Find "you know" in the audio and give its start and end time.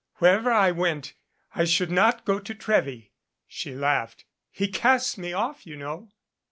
5.67-6.09